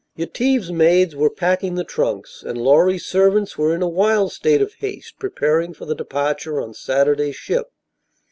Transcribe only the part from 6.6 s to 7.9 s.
Saturday's ship.